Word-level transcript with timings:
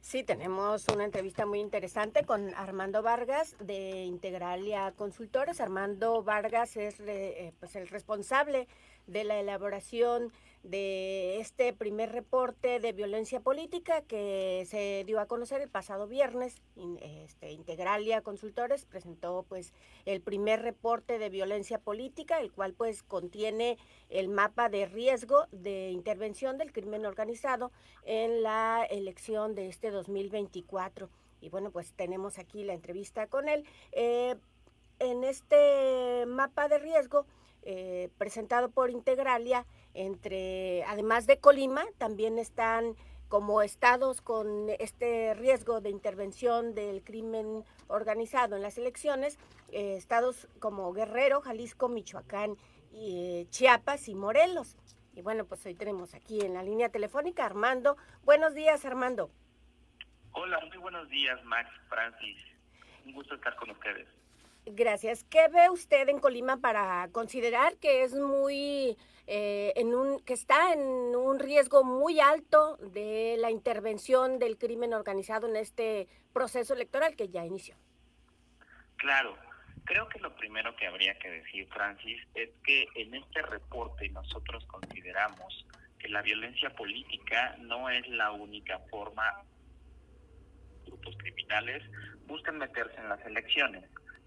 Sí, 0.00 0.22
tenemos 0.22 0.86
una 0.88 1.04
entrevista 1.04 1.46
muy 1.46 1.60
interesante 1.60 2.24
con 2.24 2.54
Armando 2.56 3.02
Vargas 3.02 3.56
de 3.58 4.04
Integralia 4.04 4.92
Consultores. 4.92 5.62
Armando 5.62 6.22
Vargas 6.22 6.76
es 6.76 7.00
eh, 7.00 7.54
pues 7.58 7.74
el 7.74 7.88
responsable 7.88 8.68
de 9.06 9.24
la 9.24 9.40
elaboración 9.40 10.30
de 10.64 11.40
este 11.40 11.74
primer 11.74 12.10
reporte 12.10 12.80
de 12.80 12.92
violencia 12.92 13.38
política 13.40 14.00
que 14.00 14.64
se 14.66 15.04
dio 15.06 15.20
a 15.20 15.26
conocer 15.26 15.60
el 15.60 15.68
pasado 15.68 16.08
viernes. 16.08 16.56
Este, 17.00 17.52
Integralia 17.52 18.22
Consultores 18.22 18.86
presentó 18.86 19.44
pues 19.46 19.74
el 20.06 20.22
primer 20.22 20.62
reporte 20.62 21.18
de 21.18 21.28
violencia 21.28 21.78
política, 21.78 22.40
el 22.40 22.50
cual 22.50 22.72
pues 22.72 23.02
contiene 23.02 23.76
el 24.08 24.28
mapa 24.28 24.70
de 24.70 24.86
riesgo 24.86 25.46
de 25.52 25.90
intervención 25.90 26.56
del 26.56 26.72
crimen 26.72 27.04
organizado 27.04 27.70
en 28.04 28.42
la 28.42 28.86
elección 28.90 29.54
de 29.54 29.68
este 29.68 29.90
2024. 29.90 31.10
Y 31.42 31.50
bueno, 31.50 31.70
pues 31.70 31.92
tenemos 31.92 32.38
aquí 32.38 32.64
la 32.64 32.72
entrevista 32.72 33.26
con 33.26 33.48
él. 33.48 33.66
Eh, 33.92 34.34
en 34.98 35.24
este 35.24 36.24
mapa 36.26 36.68
de 36.68 36.78
riesgo 36.78 37.26
eh, 37.66 38.10
presentado 38.18 38.70
por 38.70 38.90
Integralia, 38.90 39.66
entre, 39.94 40.84
además 40.84 41.26
de 41.26 41.38
Colima, 41.38 41.84
también 41.98 42.38
están 42.38 42.96
como 43.28 43.62
estados 43.62 44.20
con 44.20 44.68
este 44.78 45.34
riesgo 45.34 45.80
de 45.80 45.90
intervención 45.90 46.74
del 46.74 47.02
crimen 47.02 47.64
organizado 47.88 48.54
en 48.56 48.62
las 48.62 48.78
elecciones, 48.78 49.38
eh, 49.72 49.96
estados 49.96 50.46
como 50.60 50.92
Guerrero, 50.92 51.40
Jalisco, 51.40 51.88
Michoacán, 51.88 52.56
y, 52.94 53.46
Chiapas 53.50 54.08
y 54.08 54.14
Morelos. 54.14 54.76
Y 55.14 55.22
bueno, 55.22 55.44
pues 55.44 55.64
hoy 55.66 55.74
tenemos 55.74 56.14
aquí 56.14 56.40
en 56.40 56.54
la 56.54 56.62
línea 56.62 56.88
telefónica 56.88 57.44
Armando. 57.44 57.96
Buenos 58.24 58.54
días, 58.54 58.84
Armando. 58.84 59.30
Hola, 60.32 60.60
muy 60.66 60.76
buenos 60.78 61.08
días, 61.08 61.42
Max, 61.44 61.70
Francis. 61.88 62.36
Un 63.04 63.12
gusto 63.12 63.34
estar 63.34 63.54
con 63.56 63.70
ustedes. 63.70 64.08
Gracias. 64.66 65.24
¿Qué 65.24 65.48
ve 65.48 65.68
usted 65.70 66.08
en 66.08 66.18
Colima 66.18 66.56
para 66.58 67.08
considerar 67.12 67.76
que 67.76 68.02
es 68.02 68.14
muy 68.14 68.96
eh, 69.26 69.72
en 69.76 69.94
un 69.94 70.20
que 70.24 70.32
está 70.32 70.72
en 70.72 70.80
un 70.80 71.38
riesgo 71.38 71.84
muy 71.84 72.18
alto 72.20 72.76
de 72.78 73.36
la 73.38 73.50
intervención 73.50 74.38
del 74.38 74.56
crimen 74.56 74.94
organizado 74.94 75.48
en 75.48 75.56
este 75.56 76.08
proceso 76.32 76.72
electoral 76.72 77.14
que 77.14 77.28
ya 77.28 77.44
inició? 77.44 77.76
Claro. 78.96 79.36
Creo 79.84 80.08
que 80.08 80.18
lo 80.18 80.34
primero 80.34 80.74
que 80.76 80.86
habría 80.86 81.18
que 81.18 81.28
decir, 81.28 81.68
Francis, 81.68 82.18
es 82.34 82.48
que 82.64 82.88
en 82.94 83.14
este 83.14 83.42
reporte 83.42 84.08
nosotros 84.08 84.64
consideramos 84.64 85.66
que 85.98 86.08
la 86.08 86.22
violencia 86.22 86.70
política 86.70 87.54
no 87.58 87.90
es 87.90 88.08
la 88.08 88.32
única 88.32 88.78
forma 88.90 89.42
grupos 90.86 91.16
criminales 91.18 91.82
buscan 92.26 92.58
meterse 92.58 92.96
en 92.98 93.08
las 93.10 93.24
elecciones 93.26 93.84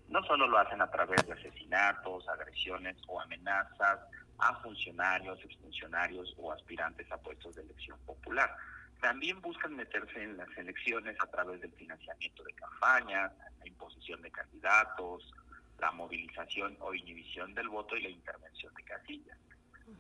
no 0.10 0.24
solo 0.24 0.48
lo 0.48 0.58
hacen 0.58 0.82
a 0.82 0.90
través 0.90 1.26
de 1.26 1.34
asesinatos, 1.34 2.28
agresiones 2.30 2.98
o 3.08 3.20
amenazas 3.20 4.00
a 4.40 4.56
funcionarios, 4.62 5.44
exfuncionarios 5.44 6.34
o 6.38 6.52
aspirantes 6.52 7.12
a 7.12 7.18
puestos 7.18 7.56
de 7.56 7.64
elección 7.64 7.98
popular. 8.06 8.56
También 9.02 9.42
buscan 9.42 9.76
meterse 9.76 10.24
en 10.24 10.38
las 10.38 10.50
elecciones 10.58 11.16
a 11.20 11.28
través 11.28 11.62
del 11.62 11.72
financiamiento 11.74 12.44
de 12.44 12.54
campañas, 12.54 13.32
la 13.60 13.68
imposición 13.68 14.22
de 14.22 14.32
candidatos, 14.32 15.34
la 15.80 15.92
movilización 15.92 16.76
o 16.80 16.94
inhibición 16.94 17.54
del 17.54 17.70
voto 17.70 17.96
y 17.96 18.04
la 18.04 18.10
intervención 18.10 18.74
de 18.74 18.84
casillas. 18.84 19.38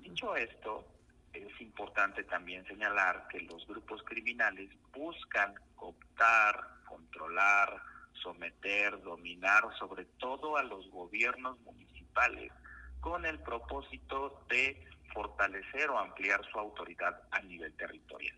Dicho 0.02 0.36
esto, 0.36 0.88
es 1.34 1.62
importante 1.62 2.24
también 2.24 2.66
señalar 2.66 3.28
que 3.30 3.42
los 3.42 3.66
grupos 3.68 4.02
criminales 4.04 4.70
buscan 4.92 5.54
cooptar, 5.76 6.68
controlar, 6.86 7.82
someter, 8.28 9.02
dominar 9.04 9.64
sobre 9.80 10.04
todo 10.20 10.58
a 10.58 10.64
los 10.64 10.90
gobiernos 10.92 11.58
municipales 11.62 12.52
con 13.00 13.26
el 13.26 13.40
propósito 13.40 14.44
de 14.50 14.86
fortalecer 15.14 15.90
o 15.90 15.98
ampliar 15.98 16.42
su 16.52 16.60
autoridad 16.60 17.22
a 17.32 17.40
nivel 17.42 17.74
territorial. 17.74 18.36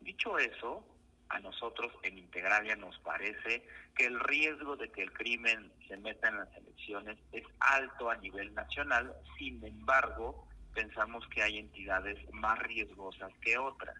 Dicho 0.00 0.36
eso, 0.38 0.84
a 1.28 1.38
nosotros 1.38 1.92
en 2.02 2.18
Integralia 2.18 2.74
nos 2.74 2.98
parece 2.98 3.64
que 3.96 4.06
el 4.06 4.18
riesgo 4.18 4.76
de 4.76 4.90
que 4.90 5.02
el 5.02 5.12
crimen 5.12 5.70
se 5.86 5.96
meta 5.98 6.28
en 6.28 6.38
las 6.38 6.56
elecciones 6.56 7.16
es 7.30 7.44
alto 7.60 8.10
a 8.10 8.16
nivel 8.16 8.52
nacional, 8.52 9.14
sin 9.38 9.64
embargo, 9.64 10.48
pensamos 10.74 11.24
que 11.28 11.42
hay 11.42 11.58
entidades 11.58 12.18
más 12.32 12.58
riesgosas 12.60 13.32
que 13.42 13.56
otras. 13.58 13.96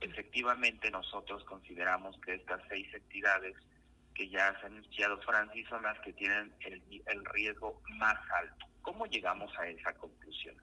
Efectivamente, 0.00 0.90
nosotros 0.90 1.44
consideramos 1.44 2.18
que 2.20 2.34
estas 2.34 2.60
seis 2.68 2.92
entidades 2.92 3.54
que 4.16 4.28
ya 4.28 4.58
se 4.58 4.66
han 4.66 4.72
anunciado, 4.72 5.20
Francis, 5.20 5.68
son 5.68 5.82
las 5.82 5.98
que 6.00 6.12
tienen 6.14 6.52
el, 6.60 6.82
el 7.06 7.24
riesgo 7.26 7.82
más 7.98 8.16
alto. 8.30 8.66
¿Cómo 8.80 9.04
llegamos 9.06 9.52
a 9.58 9.68
esa 9.68 9.92
conclusión? 9.94 10.56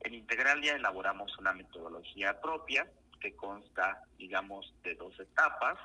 En 0.00 0.14
Integralia 0.14 0.76
elaboramos 0.76 1.36
una 1.38 1.52
metodología 1.52 2.40
propia 2.40 2.86
que 3.20 3.36
consta, 3.36 4.02
digamos, 4.16 4.74
de 4.82 4.94
dos 4.94 5.18
etapas. 5.20 5.78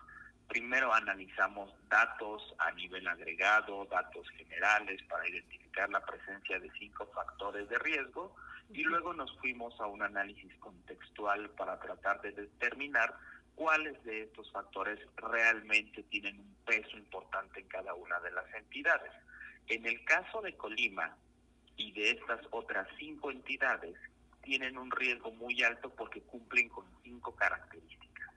Primero 0.47 0.93
analizamos 0.93 1.73
datos 1.89 2.53
a 2.59 2.71
nivel 2.71 3.07
agregado, 3.07 3.85
datos 3.85 4.29
generales 4.29 5.01
para 5.09 5.27
identificar 5.27 5.89
la 5.89 6.01
presencia 6.05 6.59
de 6.59 6.71
cinco 6.79 7.07
factores 7.13 7.67
de 7.67 7.79
riesgo 7.79 8.35
y 8.69 8.83
luego 8.83 9.13
nos 9.13 9.37
fuimos 9.39 9.77
a 9.81 9.87
un 9.87 10.01
análisis 10.01 10.53
contextual 10.59 11.49
para 11.51 11.79
tratar 11.79 12.21
de 12.21 12.31
determinar 12.31 13.13
cuáles 13.61 14.03
de 14.05 14.23
estos 14.23 14.51
factores 14.51 14.99
realmente 15.17 16.01
tienen 16.09 16.39
un 16.39 16.55
peso 16.65 16.97
importante 16.97 17.59
en 17.59 17.67
cada 17.67 17.93
una 17.93 18.19
de 18.21 18.31
las 18.31 18.51
entidades. 18.55 19.11
En 19.67 19.85
el 19.85 20.03
caso 20.03 20.41
de 20.41 20.57
Colima 20.57 21.15
y 21.77 21.91
de 21.91 22.09
estas 22.09 22.39
otras 22.49 22.87
cinco 22.97 23.29
entidades, 23.29 23.95
tienen 24.41 24.79
un 24.79 24.89
riesgo 24.89 25.29
muy 25.33 25.61
alto 25.61 25.91
porque 25.91 26.21
cumplen 26.21 26.69
con 26.69 26.87
cinco 27.03 27.35
características. 27.35 28.33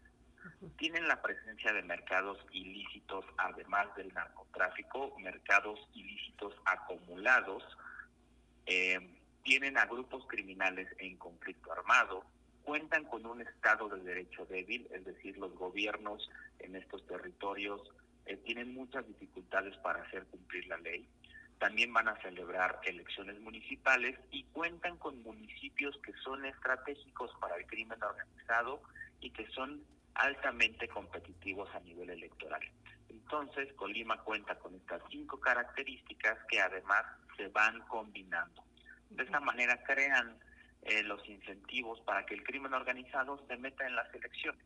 Tienen 0.76 1.08
la 1.08 1.22
presencia 1.22 1.72
de 1.72 1.82
mercados 1.82 2.36
ilícitos, 2.52 3.24
además 3.38 3.86
del 3.96 4.12
narcotráfico, 4.12 5.18
mercados 5.20 5.80
ilícitos 5.94 6.54
acumulados, 6.66 7.64
eh, 8.66 9.00
tienen 9.42 9.78
a 9.78 9.86
grupos 9.86 10.26
criminales 10.26 10.86
en 10.98 11.16
conflicto 11.16 11.72
armado, 11.72 12.26
cuentan 12.64 13.04
con 13.04 13.24
un 13.26 13.42
Estado 13.42 13.88
de 13.88 14.02
Derecho 14.02 14.46
débil, 14.46 14.88
es 14.90 15.04
decir, 15.04 15.36
los 15.38 15.54
gobiernos 15.54 16.28
en 16.58 16.76
estos 16.76 17.06
territorios 17.06 17.80
eh, 18.26 18.36
tienen 18.38 18.74
muchas 18.74 19.06
dificultades 19.06 19.76
para 19.78 20.02
hacer 20.02 20.24
cumplir 20.26 20.66
la 20.66 20.78
ley. 20.78 21.06
También 21.58 21.92
van 21.92 22.08
a 22.08 22.20
celebrar 22.20 22.80
elecciones 22.84 23.38
municipales 23.40 24.18
y 24.30 24.44
cuentan 24.44 24.96
con 24.98 25.22
municipios 25.22 25.96
que 26.04 26.12
son 26.24 26.44
estratégicos 26.44 27.30
para 27.40 27.56
el 27.56 27.66
crimen 27.66 28.02
organizado 28.02 28.82
y 29.20 29.30
que 29.30 29.46
son 29.48 29.82
altamente 30.14 30.88
competitivos 30.88 31.68
a 31.74 31.80
nivel 31.80 32.10
electoral. 32.10 32.62
Entonces, 33.08 33.72
Colima 33.74 34.22
cuenta 34.22 34.58
con 34.58 34.74
estas 34.74 35.02
cinco 35.10 35.38
características 35.38 36.38
que 36.48 36.60
además 36.60 37.04
se 37.36 37.48
van 37.48 37.80
combinando. 37.88 38.64
De 39.10 39.22
esta 39.22 39.40
manera 39.40 39.82
crean 39.84 40.36
eh, 40.84 41.02
los 41.02 41.26
incentivos 41.28 42.00
para 42.02 42.26
que 42.26 42.34
el 42.34 42.44
crimen 42.44 42.74
organizado 42.74 43.40
se 43.48 43.56
meta 43.56 43.86
en 43.86 43.96
las 43.96 44.12
elecciones. 44.14 44.60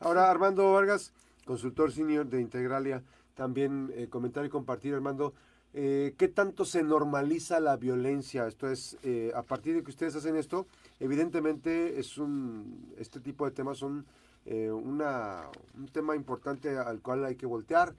Ahora, 0.00 0.30
Armando 0.30 0.72
Vargas, 0.72 1.12
consultor 1.44 1.92
senior 1.92 2.26
de 2.26 2.40
Integralia, 2.40 3.02
también 3.34 3.92
eh, 3.94 4.08
comentar 4.08 4.44
y 4.44 4.48
compartir, 4.48 4.94
Armando, 4.94 5.32
eh, 5.74 6.14
¿qué 6.18 6.26
tanto 6.26 6.64
se 6.64 6.82
normaliza 6.82 7.60
la 7.60 7.76
violencia? 7.76 8.48
Esto 8.48 8.68
es, 8.68 8.98
a 9.34 9.42
partir 9.42 9.74
de 9.76 9.84
que 9.84 9.90
ustedes 9.90 10.16
hacen 10.16 10.36
esto, 10.36 10.66
evidentemente 10.98 12.00
es 12.00 12.18
un, 12.18 12.94
este 12.98 13.20
tipo 13.20 13.44
de 13.44 13.52
temas 13.52 13.78
son 13.78 14.04
una, 14.46 15.48
un 15.74 15.88
tema 15.88 16.14
importante 16.16 16.76
al 16.76 17.00
cual 17.00 17.24
hay 17.24 17.36
que 17.36 17.46
voltear, 17.46 17.94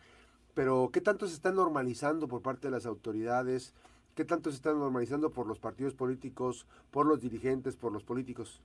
pero 0.54 0.90
¿qué 0.92 1.02
tanto 1.02 1.28
se 1.28 1.34
está 1.34 1.52
normalizando 1.52 2.28
por 2.28 2.42
parte 2.42 2.68
de 2.68 2.72
las 2.72 2.86
autoridades? 2.86 3.74
¿Qué 4.16 4.24
tanto 4.24 4.50
se 4.50 4.56
está 4.56 4.72
normalizando 4.72 5.34
por 5.34 5.46
los 5.46 5.60
partidos 5.60 5.94
políticos, 5.94 6.66
por 6.90 7.06
los 7.06 7.22
dirigentes, 7.22 7.76
por 7.76 7.92
los 7.92 8.06
políticos? 8.06 8.62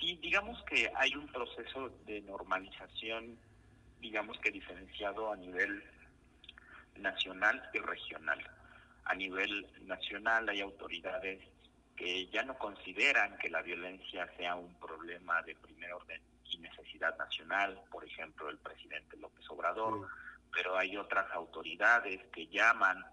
Sí, 0.00 0.18
digamos 0.22 0.62
que 0.62 0.90
hay 0.96 1.14
un 1.14 1.26
proceso 1.26 1.90
de 2.06 2.22
normalización, 2.22 3.36
digamos 4.00 4.38
que 4.38 4.50
diferenciado 4.50 5.30
a 5.30 5.36
nivel 5.36 5.84
nacional 6.96 7.62
y 7.74 7.78
regional. 7.80 8.38
A 9.04 9.14
nivel 9.14 9.66
nacional 9.82 10.48
hay 10.48 10.62
autoridades 10.62 11.42
que 11.94 12.28
ya 12.28 12.42
no 12.44 12.56
consideran 12.56 13.36
que 13.36 13.50
la 13.50 13.60
violencia 13.60 14.26
sea 14.38 14.54
un 14.56 14.72
problema 14.76 15.42
de 15.42 15.54
primer 15.56 15.92
orden 15.92 16.22
y 16.50 16.56
necesidad 16.58 17.18
nacional, 17.18 17.78
por 17.90 18.06
ejemplo 18.06 18.48
el 18.48 18.56
presidente 18.56 19.18
López 19.18 19.44
Obrador, 19.50 20.08
pero 20.50 20.78
hay 20.78 20.96
otras 20.96 21.30
autoridades 21.32 22.24
que 22.32 22.46
llaman 22.46 23.04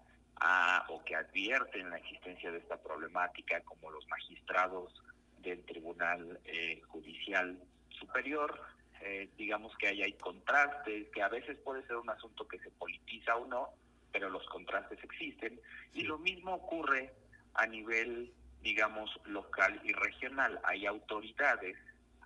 o 0.88 1.02
que 1.04 1.16
advierten 1.16 1.90
la 1.90 1.98
existencia 1.98 2.50
de 2.50 2.58
esta 2.58 2.76
problemática, 2.76 3.60
como 3.62 3.90
los 3.90 4.06
magistrados 4.08 4.92
del 5.38 5.62
Tribunal 5.64 6.38
eh, 6.44 6.80
Judicial 6.88 7.58
superior, 7.88 8.60
eh, 9.00 9.28
digamos 9.36 9.76
que 9.76 9.88
ahí 9.88 10.02
hay 10.02 10.12
contrastes, 10.14 11.08
que 11.10 11.22
a 11.22 11.28
veces 11.28 11.58
puede 11.58 11.86
ser 11.86 11.96
un 11.96 12.10
asunto 12.10 12.46
que 12.46 12.58
se 12.58 12.70
politiza 12.70 13.36
o 13.36 13.46
no, 13.46 13.70
pero 14.12 14.28
los 14.28 14.46
contrastes 14.48 15.02
existen. 15.02 15.60
Y 15.94 16.02
lo 16.02 16.18
mismo 16.18 16.54
ocurre 16.54 17.12
a 17.54 17.66
nivel, 17.66 18.32
digamos, 18.62 19.10
local 19.24 19.80
y 19.84 19.92
regional. 19.92 20.60
Hay 20.64 20.86
autoridades, 20.86 21.76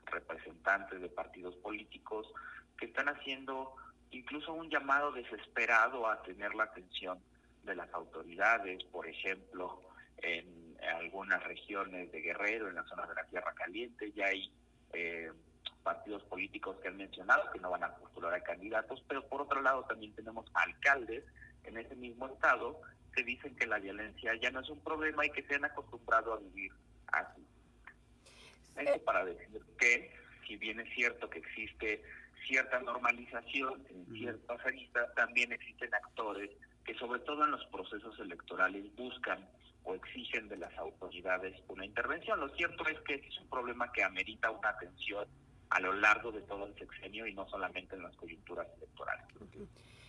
representantes 0.07 1.01
de 1.01 1.09
partidos 1.09 1.55
políticos, 1.57 2.27
que 2.77 2.87
están 2.87 3.09
haciendo 3.09 3.75
incluso 4.11 4.53
un 4.53 4.69
llamado 4.71 5.13
desesperado 5.13 6.09
a 6.09 6.23
tener 6.23 6.55
la 6.55 6.65
atención 6.65 7.21
de 7.65 7.75
las 7.75 7.93
autoridades, 7.93 8.83
por 8.85 9.07
ejemplo, 9.07 9.83
en 10.19 10.77
algunas 10.99 11.43
regiones 11.45 12.11
de 12.13 12.21
Guerrero, 12.21 12.69
en 12.69 12.75
las 12.75 12.89
zonas 12.89 13.09
de 13.09 13.15
la 13.15 13.25
Tierra 13.25 13.53
Caliente, 13.55 14.13
ya 14.13 14.27
hay 14.27 14.53
eh, 14.93 15.31
partidos 15.83 16.23
políticos 16.25 16.77
que 16.83 16.89
han 16.89 16.97
mencionado 16.97 17.51
que 17.53 17.61
no 17.61 17.71
van 17.71 17.85
a 17.85 17.95
postular 17.97 18.35
a 18.35 18.43
candidatos, 18.43 19.03
pero 19.09 19.27
por 19.29 19.43
otro 19.43 19.63
lado 19.63 19.85
también 19.85 20.15
tenemos 20.15 20.47
alcaldes 20.55 21.25
en 21.65 21.79
ese 21.79 21.95
mismo 21.97 22.29
estado 22.29 22.81
que 23.15 23.25
dicen 23.25 23.57
que 23.57 23.67
la 23.67 23.79
violencia 23.79 24.35
ya 24.37 24.51
no 24.51 24.61
es 24.61 24.69
un 24.69 24.81
problema 24.81 25.27
y 25.27 25.31
que 25.31 25.43
se 25.43 25.57
han 25.57 25.65
acostumbrado 25.65 26.35
a 26.35 26.39
vivir 26.39 26.73
así. 27.09 27.45
Eso 28.77 28.95
eh. 28.95 29.03
para 29.05 29.25
decir 29.25 29.61
que, 29.79 30.15
si 30.47 30.57
bien 30.57 30.81
es 30.81 30.95
cierto 30.95 31.29
que 31.29 31.39
existe 31.39 32.03
cierta 32.47 32.81
normalización 32.81 33.87
en 33.91 34.07
ciertas 34.15 34.65
aristas, 34.65 35.15
también 35.15 35.53
existen 35.53 35.93
actores 35.95 36.51
que 36.91 36.99
sobre 36.99 37.21
todo 37.21 37.45
en 37.45 37.53
los 37.53 37.65
procesos 37.67 38.19
electorales 38.19 38.85
buscan 38.97 39.49
o 39.85 39.95
exigen 39.95 40.49
de 40.49 40.57
las 40.57 40.77
autoridades 40.77 41.55
una 41.69 41.87
intervención. 41.87 42.41
Lo 42.41 42.49
cierto 42.49 42.85
es 42.89 42.99
que 43.03 43.15
es 43.15 43.39
un 43.39 43.49
problema 43.49 43.93
que 43.93 44.03
amerita 44.03 44.51
una 44.51 44.71
atención 44.71 45.25
a 45.69 45.79
lo 45.79 45.93
largo 45.93 46.33
de 46.33 46.43
todo 46.43 46.67
el 46.67 46.75
sexenio 46.75 47.29
y 47.29 47.33
no 47.33 47.49
solamente 47.49 47.95
en 47.95 48.03
las 48.03 48.17
coyunturas 48.17 48.67
electorales. 48.77 49.25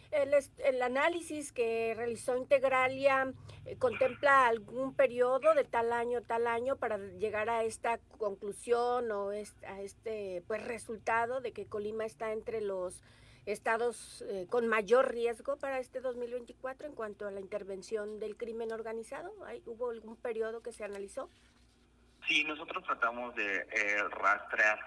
El, 0.09 0.33
el, 0.57 0.81
análisis 0.81 1.51
que 1.51 1.93
realizó 1.95 2.35
Integralia 2.35 3.31
eh, 3.65 3.77
contempla 3.77 4.47
algún 4.47 4.95
periodo 4.95 5.53
de 5.53 5.63
tal 5.63 5.93
año, 5.93 6.23
tal 6.23 6.47
año 6.47 6.77
para 6.77 6.97
llegar 6.97 7.47
a 7.51 7.63
esta 7.63 7.99
conclusión 8.17 9.11
o 9.11 9.29
a 9.29 9.81
este 9.81 10.43
pues 10.47 10.65
resultado 10.65 11.41
de 11.41 11.53
que 11.53 11.67
Colima 11.67 12.05
está 12.05 12.33
entre 12.33 12.59
los 12.59 13.03
estados 13.45 14.23
eh, 14.27 14.47
con 14.49 14.67
mayor 14.67 15.11
riesgo 15.11 15.57
para 15.57 15.79
este 15.79 15.99
2024 15.99 16.87
en 16.87 16.93
cuanto 16.93 17.27
a 17.27 17.31
la 17.31 17.39
intervención 17.39 18.19
del 18.19 18.37
crimen 18.37 18.71
organizado. 18.71 19.31
¿Hay, 19.45 19.61
¿Hubo 19.65 19.89
algún 19.89 20.15
periodo 20.15 20.61
que 20.61 20.71
se 20.71 20.83
analizó? 20.83 21.29
Sí, 22.27 22.43
nosotros 22.43 22.83
tratamos 22.83 23.35
de 23.35 23.57
eh, 23.57 24.03
rastrear 24.09 24.79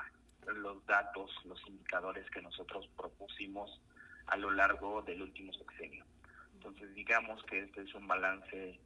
los 0.46 0.84
datos, 0.86 1.30
los 1.44 1.60
indicadores 1.66 2.28
que 2.30 2.42
nosotros 2.42 2.88
propusimos 2.96 3.80
a 4.26 4.36
lo 4.36 4.50
largo 4.50 5.02
del 5.02 5.22
último 5.22 5.52
sexenio. 5.52 6.04
Entonces, 6.54 6.94
digamos 6.94 7.42
que 7.44 7.60
este 7.60 7.82
es 7.82 7.94
un 7.94 8.06
balance 8.06 8.78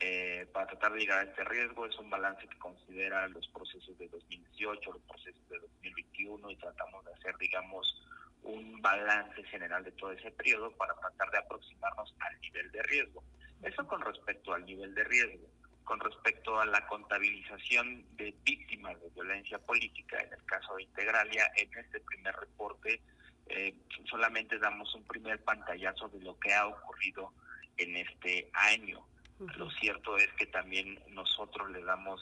eh, 0.00 0.46
para 0.52 0.66
tratar 0.66 0.92
de 0.92 1.00
llegar 1.00 1.20
a 1.20 1.30
este 1.30 1.44
riesgo, 1.44 1.86
es 1.86 1.98
un 1.98 2.10
balance 2.10 2.46
que 2.46 2.58
considera 2.58 3.26
los 3.28 3.46
procesos 3.48 3.96
de 3.98 4.08
2018, 4.08 4.92
los 4.92 5.02
procesos 5.02 5.48
de 5.48 5.58
2021 5.58 6.50
y 6.50 6.56
tratamos 6.56 7.04
de 7.04 7.12
hacer, 7.14 7.36
digamos, 7.38 8.02
un 8.46 8.80
balance 8.80 9.42
general 9.44 9.84
de 9.84 9.92
todo 9.92 10.12
ese 10.12 10.30
periodo 10.32 10.70
para 10.72 10.94
tratar 10.94 11.30
de 11.30 11.38
aproximarnos 11.38 12.14
al 12.20 12.40
nivel 12.40 12.70
de 12.72 12.82
riesgo. 12.84 13.22
Eso 13.62 13.86
con 13.86 14.00
respecto 14.00 14.54
al 14.54 14.64
nivel 14.64 14.94
de 14.94 15.04
riesgo 15.04 15.46
con 15.86 16.00
respecto 16.00 16.60
a 16.60 16.66
la 16.66 16.84
contabilización 16.88 18.04
de 18.16 18.34
víctimas 18.44 19.00
de 19.00 19.08
violencia 19.10 19.56
política, 19.60 20.20
en 20.20 20.32
el 20.32 20.44
caso 20.44 20.74
de 20.74 20.82
Integralia, 20.82 21.48
en 21.56 21.72
este 21.78 22.00
primer 22.00 22.34
reporte 22.34 23.00
eh, 23.46 23.72
solamente 24.10 24.58
damos 24.58 24.92
un 24.96 25.04
primer 25.04 25.42
pantallazo 25.44 26.08
de 26.08 26.20
lo 26.20 26.36
que 26.40 26.52
ha 26.52 26.66
ocurrido 26.66 27.32
en 27.76 27.96
este 27.96 28.50
año. 28.52 29.06
Lo 29.56 29.70
cierto 29.70 30.16
es 30.16 30.26
que 30.32 30.46
también 30.46 30.98
nosotros 31.10 31.70
le 31.70 31.84
damos 31.84 32.20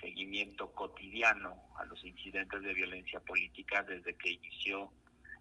seguimiento 0.00 0.72
cotidiano 0.72 1.56
a 1.78 1.84
los 1.84 2.04
incidentes 2.04 2.62
de 2.62 2.74
violencia 2.74 3.20
política 3.20 3.84
desde 3.84 4.16
que 4.16 4.32
inició 4.32 4.90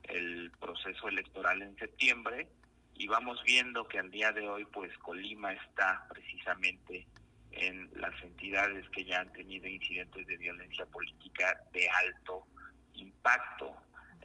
el 0.03 0.51
proceso 0.59 1.07
electoral 1.07 1.61
en 1.61 1.75
septiembre 1.77 2.47
y 2.95 3.07
vamos 3.07 3.41
viendo 3.43 3.87
que 3.87 3.99
al 3.99 4.11
día 4.11 4.31
de 4.31 4.47
hoy 4.47 4.65
pues 4.65 4.95
Colima 4.99 5.53
está 5.53 6.05
precisamente 6.09 7.07
en 7.51 7.89
las 7.95 8.13
entidades 8.23 8.87
que 8.89 9.05
ya 9.05 9.21
han 9.21 9.31
tenido 9.33 9.67
incidentes 9.67 10.25
de 10.27 10.37
violencia 10.37 10.85
política 10.87 11.59
de 11.71 11.87
alto 11.89 12.45
impacto. 12.93 13.75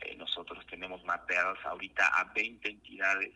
Eh, 0.00 0.16
nosotros 0.16 0.64
tenemos 0.66 1.02
mapeadas 1.04 1.58
ahorita 1.64 2.06
a 2.06 2.24
20 2.32 2.68
entidades 2.68 3.32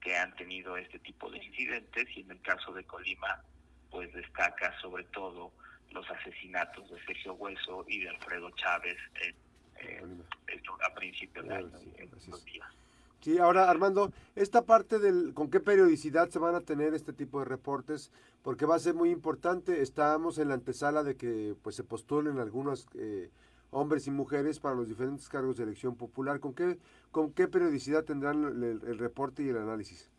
que 0.00 0.16
han 0.16 0.34
tenido 0.36 0.76
este 0.76 0.98
tipo 1.00 1.30
de 1.30 1.44
incidentes 1.44 2.06
y 2.16 2.20
en 2.20 2.30
el 2.32 2.40
caso 2.40 2.72
de 2.72 2.84
Colima 2.84 3.42
pues 3.90 4.12
destaca 4.12 4.78
sobre 4.80 5.04
todo 5.04 5.52
los 5.90 6.08
asesinatos 6.10 6.90
de 6.90 7.02
Sergio 7.04 7.34
Hueso 7.34 7.84
y 7.88 8.00
de 8.00 8.10
Alfredo 8.10 8.50
Chávez 8.50 8.98
en, 9.22 9.34
a 10.86 10.94
principios 10.94 11.46
de 11.46 11.54
año. 11.54 11.70
Sí, 13.20 13.38
ahora 13.38 13.68
Armando, 13.68 14.12
esta 14.36 14.62
parte 14.62 14.98
del 14.98 15.34
con 15.34 15.50
qué 15.50 15.58
periodicidad 15.58 16.28
se 16.30 16.38
van 16.38 16.54
a 16.54 16.60
tener 16.60 16.94
este 16.94 17.12
tipo 17.12 17.40
de 17.40 17.46
reportes, 17.46 18.12
porque 18.42 18.64
va 18.64 18.76
a 18.76 18.78
ser 18.78 18.94
muy 18.94 19.10
importante. 19.10 19.82
Estamos 19.82 20.38
en 20.38 20.48
la 20.48 20.54
antesala 20.54 21.02
de 21.02 21.16
que 21.16 21.56
pues 21.62 21.74
se 21.74 21.82
postulen 21.82 22.38
algunos 22.38 22.86
eh, 22.94 23.30
hombres 23.70 24.06
y 24.06 24.12
mujeres 24.12 24.60
para 24.60 24.76
los 24.76 24.88
diferentes 24.88 25.28
cargos 25.28 25.56
de 25.56 25.64
elección 25.64 25.96
popular. 25.96 26.38
¿Con 26.38 26.54
qué 26.54 26.78
con 27.10 27.32
qué 27.32 27.48
periodicidad 27.48 28.04
tendrán 28.04 28.44
el, 28.62 28.98
reporte 28.98 29.42
y 29.42 29.48
el 29.48 29.56
análisis? 29.56 30.10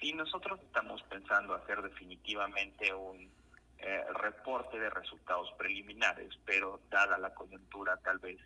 Sí, 0.00 0.12
nosotros 0.12 0.60
estamos 0.62 1.02
pensando 1.04 1.54
hacer 1.54 1.82
definitivamente 1.82 2.94
un 2.94 3.28
eh, 3.78 4.04
reporte 4.14 4.78
de 4.78 4.90
resultados 4.90 5.52
preliminares, 5.58 6.38
pero 6.44 6.80
dada 6.90 7.18
la 7.18 7.34
coyuntura 7.34 7.96
tal 7.98 8.18
vez 8.18 8.38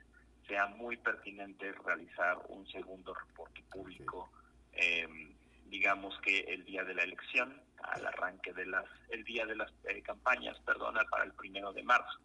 sea 0.47 0.67
muy 0.67 0.97
pertinente 0.97 1.73
realizar 1.85 2.37
un 2.49 2.67
segundo 2.69 3.15
reporte 3.15 3.63
público, 3.71 4.31
em, 4.73 5.33
digamos 5.67 6.19
que 6.23 6.41
el 6.41 6.65
día 6.65 6.83
de 6.83 6.95
la 6.95 7.05
elección, 7.05 7.63
al 7.83 8.05
arranque 8.05 8.53
de 8.53 8.67
las, 8.67 8.85
el 9.11 9.23
día 9.23 9.47
de 9.47 9.55
las 9.55 9.71
eh, 9.85 10.03
campañas, 10.03 10.59
perdona, 10.67 11.05
para 11.05 11.25
el 11.25 11.33
primero 11.33 11.73
de 11.73 11.85
marzo. 11.85 12.19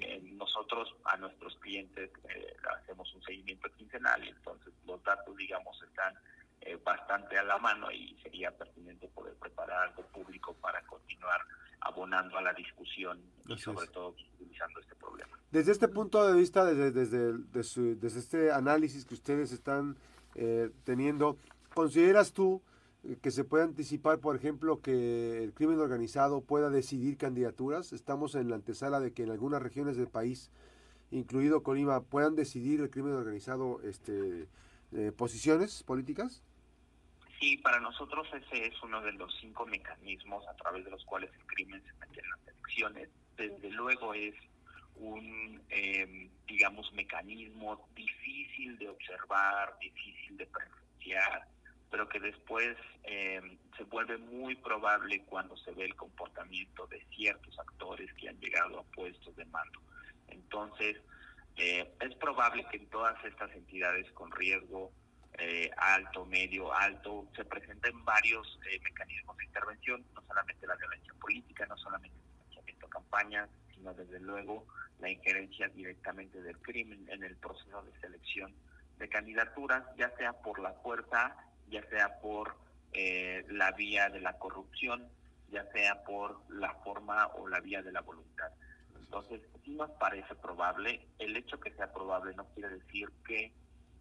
Em, 0.00 0.36
nosotros 0.36 0.92
a 1.04 1.16
nuestros 1.16 1.56
clientes 1.58 2.10
eh, 2.28 2.56
hacemos 2.82 3.14
un 3.14 3.22
seguimiento 3.22 3.70
quincenal 3.76 4.24
y 4.24 4.28
entonces 4.30 4.74
los 4.84 5.02
datos, 5.04 5.36
digamos, 5.36 5.80
están 5.82 6.14
eh, 6.62 6.76
bastante 6.84 7.38
a 7.38 7.42
la 7.44 7.58
mano 7.58 7.90
y 7.90 8.18
sería 8.22 8.50
pertinente 8.50 9.08
poder 9.08 9.34
preparar 9.36 9.88
algo 9.88 10.02
público 10.08 10.54
para 10.54 10.79
abonando 12.00 12.38
a 12.38 12.42
la 12.42 12.54
discusión 12.54 13.18
y 13.46 13.58
sobre 13.58 13.86
todo 13.88 14.14
utilizando 14.34 14.80
este 14.80 14.94
problema. 14.94 15.38
Desde 15.50 15.72
este 15.72 15.88
punto 15.88 16.26
de 16.26 16.38
vista, 16.38 16.64
desde, 16.64 16.92
desde, 16.92 17.38
desde, 17.94 18.18
este 18.18 18.52
análisis 18.52 19.04
que 19.04 19.14
ustedes 19.14 19.52
están 19.52 19.96
eh, 20.34 20.70
teniendo, 20.84 21.36
¿consideras 21.74 22.32
tú 22.32 22.62
que 23.22 23.30
se 23.30 23.44
puede 23.44 23.64
anticipar, 23.64 24.18
por 24.18 24.36
ejemplo, 24.36 24.80
que 24.80 25.42
el 25.42 25.52
crimen 25.52 25.78
organizado 25.78 26.40
pueda 26.40 26.70
decidir 26.70 27.18
candidaturas? 27.18 27.92
Estamos 27.92 28.34
en 28.34 28.48
la 28.48 28.56
antesala 28.56 29.00
de 29.00 29.12
que 29.12 29.24
en 29.24 29.30
algunas 29.30 29.62
regiones 29.62 29.96
del 29.96 30.08
país, 30.08 30.50
incluido 31.10 31.62
Colima, 31.62 32.00
puedan 32.00 32.34
decidir 32.34 32.80
el 32.80 32.90
crimen 32.90 33.12
organizado 33.12 33.80
este, 33.82 34.48
eh, 34.92 35.12
posiciones 35.14 35.82
políticas. 35.82 36.42
Sí, 37.40 37.56
para 37.56 37.80
nosotros 37.80 38.28
ese 38.34 38.66
es 38.66 38.82
uno 38.82 39.00
de 39.00 39.12
los 39.12 39.34
cinco 39.40 39.64
mecanismos 39.64 40.46
a 40.46 40.54
través 40.56 40.84
de 40.84 40.90
los 40.90 41.02
cuales 41.06 41.30
el 41.34 41.46
crimen 41.46 41.82
se 41.82 41.94
mete 41.94 42.20
en 42.20 42.28
las 42.28 42.48
elecciones. 42.48 43.08
Desde 43.34 43.70
luego 43.70 44.12
es 44.12 44.34
un, 44.96 45.62
em, 45.70 46.28
digamos, 46.46 46.92
mecanismo 46.92 47.88
difícil 47.94 48.76
de 48.76 48.90
observar, 48.90 49.74
difícil 49.80 50.36
de 50.36 50.46
presenciar, 50.46 51.48
pero 51.90 52.06
que 52.10 52.20
después 52.20 52.76
em, 53.04 53.56
se 53.74 53.84
vuelve 53.84 54.18
muy 54.18 54.54
probable 54.56 55.24
cuando 55.24 55.56
se 55.56 55.72
ve 55.72 55.86
el 55.86 55.96
comportamiento 55.96 56.86
de 56.88 57.02
ciertos 57.16 57.58
actores 57.58 58.12
que 58.14 58.28
han 58.28 58.38
llegado 58.38 58.80
a 58.80 58.84
puestos 58.84 59.34
de 59.36 59.46
mando. 59.46 59.80
Entonces, 60.28 60.98
eh, 61.56 61.90
es 62.00 62.14
probable 62.16 62.66
que 62.70 62.76
en 62.76 62.90
todas 62.90 63.16
estas 63.24 63.50
entidades 63.52 64.10
con 64.12 64.30
riesgo 64.30 64.92
eh, 65.38 65.70
alto, 65.76 66.26
medio, 66.26 66.72
alto, 66.72 67.26
se 67.34 67.44
presenten 67.44 68.04
varios 68.04 68.58
eh, 68.70 68.80
mecanismos 68.82 69.36
de 69.36 69.44
intervención, 69.44 70.04
no 70.14 70.22
solamente 70.26 70.66
la 70.66 70.76
violencia 70.76 71.14
política, 71.20 71.66
no 71.66 71.76
solamente 71.76 72.16
el 72.16 72.32
financiamiento 72.32 72.86
de 72.86 72.92
campañas, 72.92 73.48
sino 73.74 73.94
desde 73.94 74.20
luego 74.20 74.66
la 74.98 75.10
injerencia 75.10 75.68
directamente 75.68 76.42
del 76.42 76.58
crimen 76.58 77.08
en 77.08 77.24
el 77.24 77.36
proceso 77.36 77.82
de 77.82 77.98
selección 78.00 78.54
de 78.98 79.08
candidaturas, 79.08 79.84
ya 79.96 80.14
sea 80.16 80.34
por 80.34 80.60
la 80.60 80.74
fuerza, 80.74 81.34
ya 81.68 81.82
sea 81.88 82.20
por 82.20 82.54
eh, 82.92 83.44
la 83.48 83.72
vía 83.72 84.10
de 84.10 84.20
la 84.20 84.38
corrupción, 84.38 85.08
ya 85.50 85.64
sea 85.72 86.04
por 86.04 86.38
la 86.50 86.74
forma 86.84 87.28
o 87.28 87.48
la 87.48 87.60
vía 87.60 87.82
de 87.82 87.92
la 87.92 88.02
voluntad. 88.02 88.50
Entonces, 88.98 89.40
sí 89.64 89.70
nos 89.72 89.90
parece 89.92 90.34
probable. 90.36 91.08
El 91.18 91.36
hecho 91.36 91.58
que 91.58 91.72
sea 91.72 91.92
probable 91.92 92.34
no 92.36 92.44
quiere 92.54 92.68
decir 92.68 93.08
que 93.26 93.52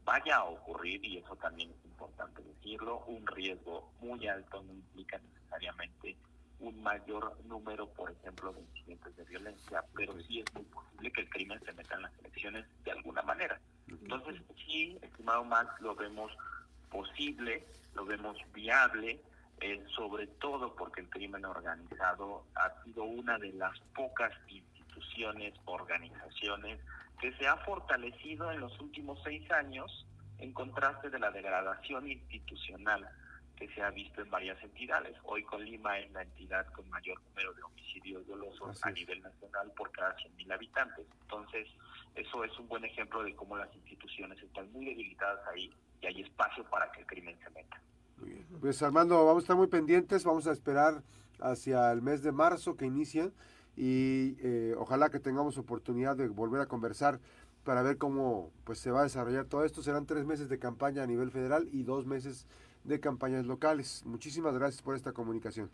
vaya 0.04 0.38
a 0.38 0.46
ocurrir, 0.46 1.04
y 1.04 1.18
eso 1.18 1.36
también 1.36 1.72
es 1.72 1.86
importante 1.86 2.42
decirlo, 2.42 3.04
un 3.08 3.26
riesgo 3.28 3.92
muy 4.00 4.28
alto 4.28 4.62
no 4.64 4.74
implica 4.74 5.18
necesariamente 5.18 6.18
un 6.60 6.82
mayor 6.84 7.38
número, 7.46 7.88
por 7.90 8.12
ejemplo, 8.12 8.52
de 8.52 8.62
incidentes 8.62 9.16
de 9.16 9.24
violencia, 9.26 9.84
pero 9.96 10.14
sí 10.22 10.42
es 10.42 10.54
muy 10.54 10.64
posible 10.66 11.12
que 11.12 11.22
el 11.22 11.30
crimen 11.30 11.60
se 11.66 11.74
meta 11.74 11.96
en 11.96 12.02
las 12.02 12.20
elecciones 12.20 12.66
de 12.84 12.92
alguna 12.92 13.22
manera. 13.22 13.60
Entonces, 13.88 14.42
sí, 14.66 14.98
estimado 15.02 15.44
Max, 15.46 15.70
lo 15.80 15.96
vemos 15.96 16.32
posible, 16.90 17.66
lo 17.94 18.06
vemos 18.06 18.38
viable, 18.54 19.22
eh, 19.62 19.84
sobre 19.96 20.28
todo 20.28 20.76
porque 20.76 21.02
el 21.02 21.10
crimen 21.10 21.46
organizado 21.46 22.46
ha 22.56 22.84
sido 22.84 23.04
una 23.04 23.38
de 23.38 23.54
las 23.54 23.80
pocas 23.96 24.32
instituciones, 24.48 24.79
organizaciones 25.66 26.80
que 27.20 27.34
se 27.34 27.48
ha 27.48 27.58
fortalecido 27.58 28.52
en 28.52 28.60
los 28.62 28.80
últimos 28.80 29.20
seis 29.24 29.50
años 29.52 30.06
en 30.38 30.54
contraste 30.54 31.10
de 31.10 31.20
la 31.20 31.32
degradación 31.32 32.10
institucional 32.10 33.08
que 33.58 33.68
se 33.74 33.82
ha 33.82 33.90
visto 33.90 34.22
en 34.22 34.30
varias 34.30 34.62
entidades. 34.64 35.18
Hoy 35.24 35.44
Colima 35.44 36.00
es 36.00 36.10
la 36.14 36.22
entidad 36.22 36.66
con 36.68 36.90
mayor 36.90 37.22
número 37.24 37.54
de 37.54 37.64
homicidios 37.64 38.26
dolosos 38.26 38.80
a 38.84 38.92
nivel 38.92 39.22
nacional 39.22 39.72
por 39.76 39.92
cada 39.92 40.16
100.000 40.16 40.54
habitantes. 40.54 41.06
Entonces, 41.24 41.68
eso 42.16 42.44
es 42.46 42.58
un 42.58 42.70
buen 42.70 42.86
ejemplo 42.86 43.22
de 43.22 43.36
cómo 43.36 43.58
las 43.58 43.74
instituciones 43.76 44.42
están 44.42 44.72
muy 44.72 44.86
debilitadas 44.86 45.46
ahí 45.48 45.74
y 46.02 46.06
hay 46.06 46.22
espacio 46.22 46.64
para 46.70 46.90
que 46.92 47.02
el 47.02 47.06
crimen 47.06 47.38
se 47.44 47.50
meta. 47.50 47.82
Muy 48.18 48.30
bien. 48.30 48.46
Pues 48.62 48.82
Armando, 48.82 49.26
vamos 49.26 49.44
a 49.44 49.44
estar 49.44 49.58
muy 49.58 49.68
pendientes, 49.68 50.24
vamos 50.24 50.48
a 50.48 50.54
esperar 50.54 51.04
hacia 51.42 51.92
el 51.92 52.02
mes 52.02 52.24
de 52.24 52.32
marzo 52.32 52.78
que 52.78 52.86
inicia 52.86 53.30
y 53.80 54.36
eh, 54.42 54.76
ojalá 54.78 55.10
que 55.10 55.22
tengamos 55.22 55.58
oportunidad 55.58 56.18
de 56.18 56.28
volver 56.28 56.60
a 56.60 56.66
conversar 56.66 57.22
para 57.64 57.82
ver 57.82 57.98
cómo 57.98 58.52
pues 58.66 58.78
se 58.78 58.92
va 58.92 59.00
a 59.00 59.04
desarrollar 59.04 59.46
todo 59.46 59.64
esto. 59.64 59.82
Serán 59.82 60.06
tres 60.06 60.26
meses 60.26 60.50
de 60.50 60.60
campaña 60.60 61.04
a 61.04 61.08
nivel 61.08 61.32
federal 61.32 61.70
y 61.72 61.84
dos 61.84 62.06
meses 62.06 62.46
de 62.84 63.00
campañas 63.00 63.46
locales. 63.46 64.04
Muchísimas 64.06 64.54
gracias 64.54 64.82
por 64.82 64.98
esta 64.98 65.14
comunicación. 65.14 65.72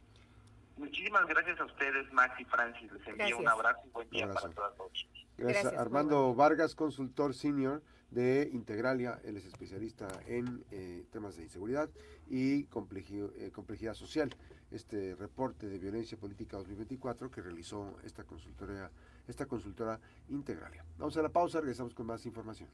Muchísimas 0.77 1.25
gracias 1.25 1.59
a 1.59 1.65
ustedes, 1.65 2.13
Max 2.13 2.39
y 2.39 2.45
Francis. 2.45 2.91
Les 2.91 3.07
envío 3.07 3.39
un 3.39 3.47
abrazo 3.47 3.79
y 3.87 3.89
buen 3.89 4.09
día 4.11 4.29
para 4.29 4.49
todas 4.49 4.73
Gracias, 4.77 5.63
gracias 5.63 5.73
Armando 5.73 6.35
Vargas, 6.35 6.75
consultor 6.75 7.33
senior 7.33 7.81
de 8.11 8.51
Integralia. 8.53 9.19
Él 9.23 9.37
es 9.37 9.45
especialista 9.45 10.07
en 10.27 10.63
eh, 10.69 11.05
temas 11.11 11.37
de 11.37 11.43
inseguridad 11.43 11.89
y 12.27 12.65
complejidad, 12.65 13.29
eh, 13.37 13.51
complejidad 13.51 13.95
social. 13.95 14.29
Este 14.75 15.15
reporte 15.15 15.69
de 15.69 15.79
violencia 15.79 16.17
política 16.17 16.57
2024 16.57 17.31
que 17.31 17.41
realizó 17.41 17.95
esta 18.03 18.25
consultoría 18.25 18.91
esta 19.25 19.45
consultora 19.45 19.97
Integralia. 20.27 20.83
Vamos 20.97 21.15
a 21.15 21.21
la 21.21 21.29
pausa, 21.29 21.61
regresamos 21.61 21.93
con 21.93 22.05
más 22.05 22.25
información. 22.25 22.67